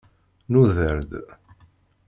Nuder-d. 0.51 1.11